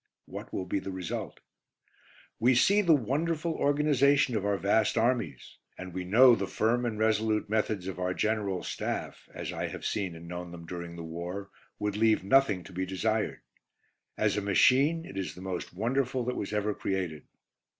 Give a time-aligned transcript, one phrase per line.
[0.25, 1.41] What will be the result?
[2.39, 6.97] We see the wonderful organisation of our vast armies, and we know the firm and
[6.97, 11.03] resolute methods of our General Staff as I have seen and known them during the
[11.03, 13.41] war would leave nothing to be desired.
[14.17, 17.27] As a machine, it is the most wonderful that was ever created.